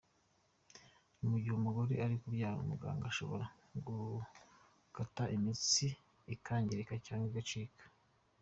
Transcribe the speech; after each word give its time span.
Mu 1.29 1.35
gihe 1.41 1.55
umugore 1.57 1.93
ari 2.05 2.15
kubyara, 2.21 2.59
umuganga 2.65 3.03
ashobora 3.11 3.45
gukata 3.85 5.23
imitsi 5.35 5.87
ikangirika 6.33 6.93
cyangwa 7.07 7.27
igacika. 7.29 7.83